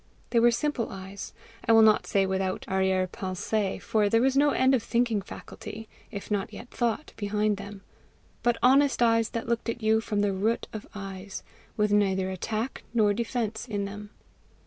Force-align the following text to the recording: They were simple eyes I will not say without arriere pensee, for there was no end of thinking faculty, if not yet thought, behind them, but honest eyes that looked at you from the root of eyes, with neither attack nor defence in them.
They 0.31 0.39
were 0.39 0.49
simple 0.49 0.89
eyes 0.89 1.31
I 1.67 1.73
will 1.73 1.83
not 1.83 2.07
say 2.07 2.25
without 2.25 2.65
arriere 2.67 3.05
pensee, 3.05 3.77
for 3.77 4.09
there 4.09 4.19
was 4.19 4.35
no 4.35 4.49
end 4.49 4.73
of 4.73 4.81
thinking 4.81 5.21
faculty, 5.21 5.87
if 6.09 6.31
not 6.31 6.51
yet 6.51 6.71
thought, 6.71 7.13
behind 7.17 7.57
them, 7.57 7.81
but 8.41 8.57
honest 8.63 9.03
eyes 9.03 9.29
that 9.29 9.47
looked 9.47 9.69
at 9.69 9.83
you 9.83 10.01
from 10.01 10.21
the 10.21 10.33
root 10.33 10.67
of 10.73 10.87
eyes, 10.95 11.43
with 11.77 11.91
neither 11.91 12.31
attack 12.31 12.83
nor 12.95 13.13
defence 13.13 13.67
in 13.67 13.85
them. 13.85 14.09